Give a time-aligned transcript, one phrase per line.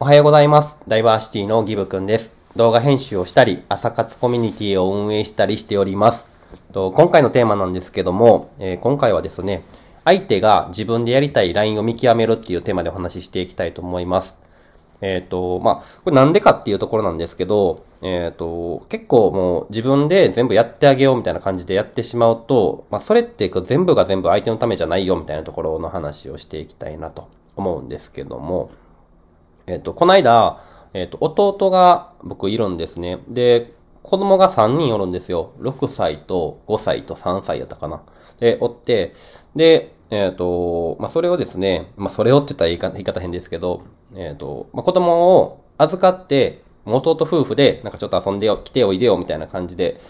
[0.00, 0.76] おはようございます。
[0.86, 2.32] ダイバーシティのギブくんです。
[2.54, 6.28] 動画編集をしたり、朝活コミュニティを運営したりしております。
[6.72, 9.64] と今回のテーマなんですけども、えー今回はですね、
[10.04, 14.38] 相手が自分でやりたい LINE を見極めるっていうテーマでお話ししていきたいと思います。
[15.00, 27.26] えっ、と、まあ、これなんでかっていうところなんですけど、えっ、と、結構もう自分で全部やってあげようみたいな感じでやってしまうと、まあ、それって全部が全部相手のためじゃないよみたいなところの話をしていきたいなと
[27.56, 28.70] 思うんですけども、
[29.68, 30.62] えっ、と、この間、
[30.94, 33.18] えっ、と、弟が僕いるんですね。
[33.28, 35.52] で、子供が3人おるんですよ。
[35.60, 38.02] 6歳と5歳と3歳やったかな。
[38.40, 39.12] で、おって、
[39.54, 43.82] で、えっ、と、まあ、それをですね、まあ、それをって言ったら言い方変ですけど、
[44.14, 50.00] えっ、と、まあ、子供を預かって、弟夫婦で、なんかちょっと遊んでよ、来ておいでよ、みたいな感じで、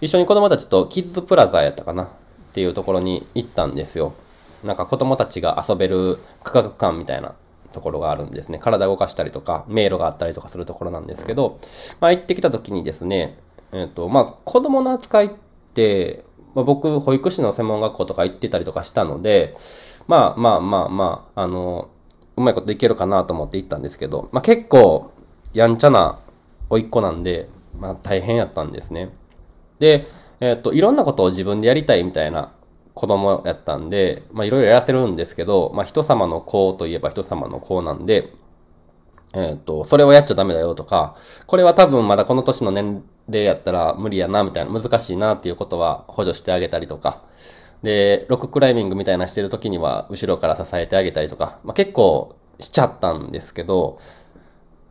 [0.00, 2.08] 一緒に子供たちとキッズプラザやったかなっ
[2.54, 4.14] ていうところに行ったんですよ。
[4.64, 7.34] なんか子供たちが遊べる区画館みたいな
[7.72, 8.58] ところがあるんですね。
[8.58, 11.58] 体動かしたりとか、迷路があったりとかするところなんですけど、
[12.00, 13.38] まあ行ってきた時にですね、
[13.72, 15.30] えっ、と、まあ子供の扱いっ
[15.74, 16.24] て、
[16.54, 19.56] まあ、僕、保育士の専門学校とか行ってたりとかしたので、
[20.06, 21.88] まあまあまあまあ、あの、
[22.36, 25.10] うまいこといけるかなと思って行ったんですけど、まあ結構、
[25.54, 26.20] やんちゃな
[26.70, 29.10] 甥っ子なんで、まあ大変やったんですね。
[29.78, 30.06] で、
[30.40, 32.52] えっ、と、いろんなことを自分でやりたいみたいな
[32.94, 38.32] 子供やったんで、まあいろいろやらせるんですけど、まあ人様の子といえば人様の子なんで、
[39.34, 47.22] えっ、と、それをやっちゃダメだよとか、これは多分まだこの年の年齢やったら無理やな、みたいな、難しいなっていうことは補助してあげたりとか、
[47.82, 53.98] で、ロッククライミングみたいなしてる時には後ろから支えてあげたりとか、まあ結構しちゃったんですけど、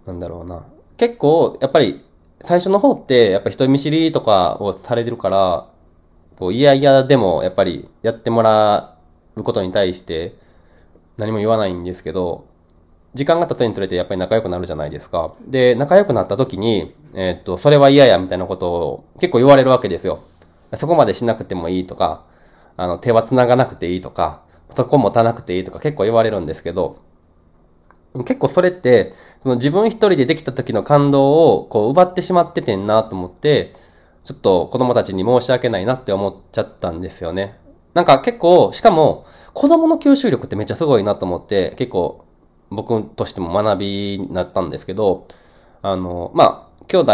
[0.06, 0.66] なんだろうな。
[0.98, 2.04] 結構、やっぱり、
[2.44, 5.68] 最初の方って、やっぱ人見知りとかをされてるから、
[6.42, 8.98] こう、いやいやでも、やっぱり、やってもら
[9.36, 10.34] うことに対して、
[11.18, 12.48] 何も言わないんですけど、
[13.14, 15.36] 時間が経つにつれてやっぱり仲良くなるじゃないですか。
[15.46, 20.22] で、仲良くなった時に、えーっと、それは嫌や、みたいなことを結構言われるわけですよ。
[20.74, 22.26] そこまでしなくてもいいとか、
[22.76, 26.98] あの、手は繋がなくていいとか、そこ持たなくていいとか結構言われるんですけど、
[28.26, 29.14] 結構それって、
[29.44, 33.76] その自分一人でできた時の感動をこう奪ってしまっててんなと思って、
[34.24, 37.60] ちょっと子供たちに申し訳ないなって思っちゃったんですよね。
[37.94, 42.26] なんか結構、しかも子供の吸収力ってめっちゃすごいなと思って、結構
[42.70, 45.28] 僕としても学びになったんですけど、
[45.82, 47.14] あの、まあ、兄弟、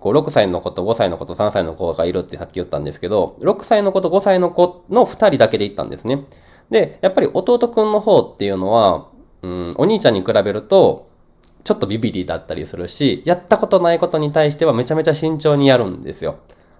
[0.00, 6.26] こう6歳の子と5歳の子と3歳の子がいるってさっき言ったんですけど、6歳の子と5歳の子の2人だけで行ったんですね。
[6.70, 9.08] で、やっぱり弟くんの方っていうのは、
[9.42, 11.08] うん、お兄ちゃんに比べると、
[11.66, 16.38] ちょっとビビリだったりするし、やったことないことに対してはめちゃめちゃ慎重にやるんですよ。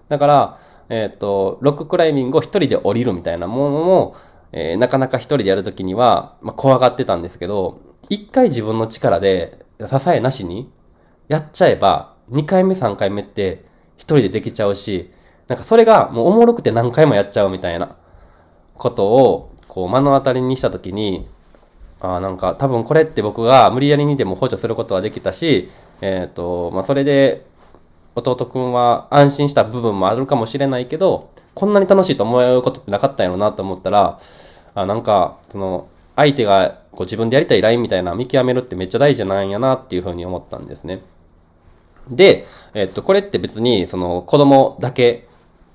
[0.08, 4.14] だから、えっ、と、ロッククライミングを一人で降りるみたいなものも、
[4.52, 10.70] えーなかなか一人でやるときには、まあ、怖がってたんですけど、一回自分の力で、支えなしに、
[11.26, 13.64] やっちゃえば、二回目三回目って、
[13.96, 15.10] 一人でできちゃうし、
[15.48, 17.96] なんかそれがもうおもろくて何回もやっちゃうみたいな
[18.74, 21.28] ことを、こう目の当たりにしたときに、
[22.00, 25.70] あーなんか多分これって僕が無理やりにでも補助することはできたし、
[26.00, 27.46] えっ、と、まあ、それで
[28.14, 34.18] 弟くんは安心した部分もあるかもしれないけど、こんなに楽しいと思えることってなかったんやろなと思ったら、
[34.74, 41.02] あなんか、その、相手がこう自分でやりたいラインみたいな見極めるってめっちゃ大事なんやなっていうふうに思ったんですね。
[42.08, 45.26] で、えっと、これって別に、その、子供だけ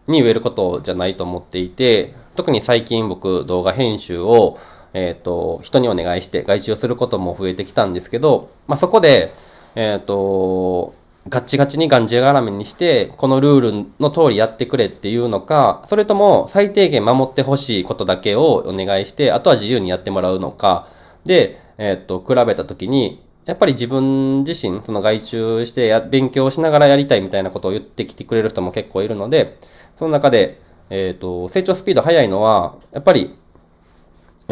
[0.08, 4.58] に言えることじゃないと思っていて、特に最近僕動画編集を、
[4.94, 9.32] えっと、人にお願いして外注することも増えてきたんですけど、まあ、そこで、
[9.76, 10.94] えっと、
[11.30, 20.88] ガッチガチにがんじがらめにして、このルールの通りやってくれっていうのか、それとも最低限守ってほしいことだけをお願いして、あとは自由にやってもらうのか、
[21.26, 29.58] で、えっと、比べたときに、やっぱり自分自身、その外注してや、勉強しながらやりたいみたいなことを言ってきてくれる人も結構いるので、
[29.96, 30.60] その中で、
[30.90, 33.36] えっ、と、成長スピード速いのは、やっぱり、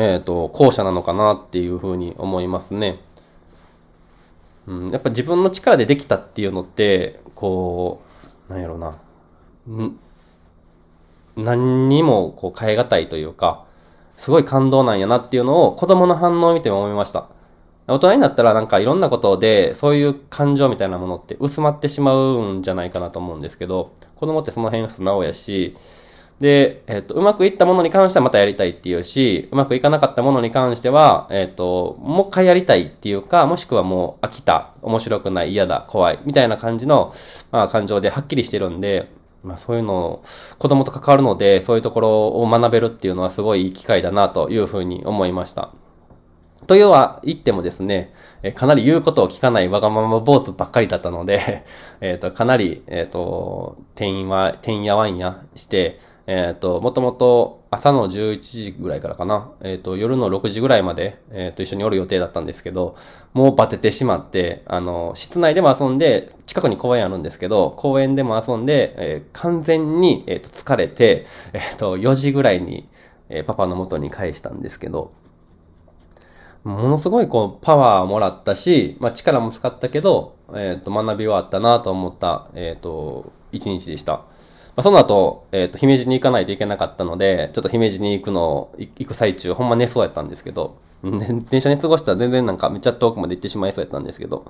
[0.02, 3.02] えっ、と、後者なのかなっていうふうに思いますね。
[4.66, 8.02] うん、やっぱ自分の力でできたっていうのって、こ
[8.50, 8.96] う、なんやろな、
[9.70, 10.00] ん
[11.36, 13.66] 何にもこう変え難いというか、
[14.16, 17.28] すごい感動なんやなっていうのを子供の反応を見ても思いました。
[17.88, 25.76] 大人になったらなんかいろんなことでそういう感情みたいなものって薄まってしまうんじゃないかなと思うんですけど、子供ってその辺素直やし、
[26.40, 37.14] で、えっ、と、うまくいったものに関してはまたやりたいっていうし、うまくいかなかったものに関しては、えっ、と、もう一回やりたいっていうか、もしくはもう飽きた、面白くない、嫌だ、怖い、みたいな感じの、
[37.52, 39.12] まあ感情ではっきりしてるんで、
[39.44, 40.24] まあそういうのを、
[40.58, 45.72] 子供と関わるので、そういうところを学べるっていうのはすごいいい機会だなというふうに思いました。
[46.68, 48.14] というは言ってもですね、
[48.44, 51.66] えかなり言うことを聞かないわがまま坊主ばっかりだったので、
[52.00, 56.00] えっ、と、かなり、えっ、と、てんわ、てんやわんやして、
[56.32, 62.96] えっ、と、もともと朝の11時ぐらいからかな、えっ、と、夜の6時ぐらいまで、えっ、と、一緒におる予定だったんですけど、
[63.34, 72.88] もうバテてしまって、あの、室内でも遊んで、近くに公園あるんですけど、公園でも遊んで、え完全に、えっ、と、疲れて、えっ、と、4時ぐらいに、
[73.30, 75.12] えパパの元に返したんですけど、
[76.64, 84.26] ものすごいこう、パワーもらったし、まあ力も使ったけど、えっ、と、学びはあったなと思った、えっ、と、一日でした。
[84.76, 94.46] まあ、その後、えっ、ー、と、姫路に行かないといけなかったので、ちょっと姫路に行くの、行く最中、ほんま寝そうやったんですけど、電車に過ごしたら全然なんかめっちゃ遠くまで行ってしまいそうやったんですけど、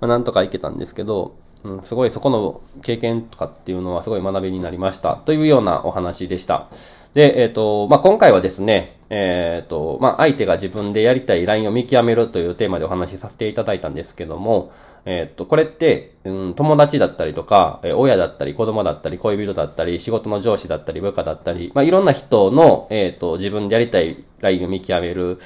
[0.00, 6.68] まあ、なんとか行けたんですけど、うん、すごいそこの経験とかっていうのはすごい学びになりましたというようなお話でした。
[7.14, 14.72] で、えっ、ー、と、まあ、今回はですね、えっ、ー、と、まあ、相手が自分でやりたいラインを見極めるというテーマでお話しさせていただいたんですけども、
[15.04, 25.38] えっ、ー、と、これって、うん、友達だったりとか、え親だったり、子供だったり、恋人だったり、仕事の上司だったり、部下だったり、まあ、いろんな人の、えっ、と、自分でやりたいラインを見極める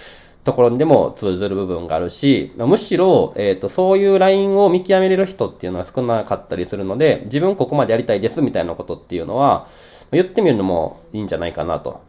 [0.44, 9.66] ところにでも通ずる部分があるし、むしろ、えっ、と、そういうラインを見極めれる人っていうのは少なかったりするので、自分ここまでやりたいですみたいなことっていうのは、
[10.10, 12.00] 言ってみるのもいいんじゃないかなと。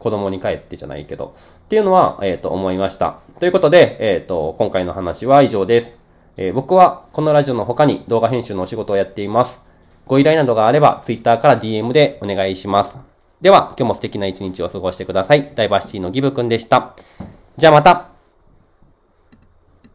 [0.00, 1.36] 子供に帰ってじゃないけど。
[1.66, 3.18] っていうのは、えっ、ー、と、思いました。
[3.38, 5.98] ということで、えっ、ー、と、今回の話は以上です。
[6.36, 9.62] えー、僕はこのラジオの他に動画編集のお仕事をやっています。
[10.06, 12.96] ご依頼などがあれば、Twitter から DM でお願いします。
[13.42, 15.52] では、今日も素敵な一日を過ごしてください。
[15.54, 16.96] ダイバーシティのギブくんでした。
[17.58, 18.09] じゃあまた